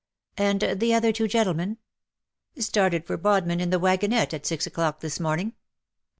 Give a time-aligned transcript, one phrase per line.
[0.37, 1.77] ^'^' And the other two gentlemen
[2.57, 5.53] ?''"Started for Bodmin in the wagonette at six o'clock this morning."